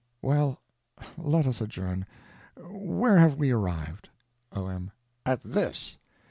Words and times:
Well, 0.23 0.59
let 1.15 1.45
us 1.45 1.61
adjourn. 1.61 2.07
Where 2.57 3.19
have 3.19 3.35
we 3.35 3.51
arrived? 3.51 4.09
O.M. 4.51 4.89
At 5.27 5.41
this. 5.43 5.97